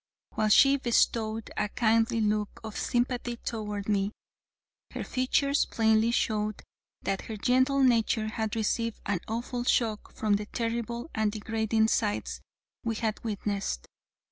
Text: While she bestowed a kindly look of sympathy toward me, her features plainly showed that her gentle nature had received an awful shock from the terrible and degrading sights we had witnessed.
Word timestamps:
While 0.31 0.49
she 0.49 0.77
bestowed 0.77 1.51
a 1.57 1.69
kindly 1.69 2.21
look 2.21 2.59
of 2.63 2.75
sympathy 2.75 3.37
toward 3.37 3.87
me, 3.87 4.13
her 4.93 5.03
features 5.03 5.65
plainly 5.67 6.09
showed 6.09 6.63
that 7.03 7.21
her 7.25 7.37
gentle 7.37 7.83
nature 7.83 8.25
had 8.29 8.55
received 8.55 8.99
an 9.05 9.19
awful 9.27 9.63
shock 9.63 10.11
from 10.11 10.37
the 10.37 10.47
terrible 10.47 11.11
and 11.13 11.31
degrading 11.31 11.89
sights 11.89 12.41
we 12.83 12.95
had 12.95 13.23
witnessed. 13.23 13.85